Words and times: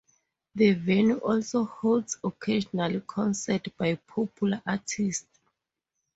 The 0.55 0.73
venue 0.73 1.17
also 1.19 1.63
hosts 1.63 2.17
occasional 2.23 3.01
concerts 3.01 3.69
by 3.77 3.93
popular 4.07 4.59
artists. 4.65 5.27